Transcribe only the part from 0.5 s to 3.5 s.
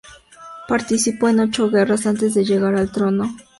Participó en ocho guerras antes de llegar al trono.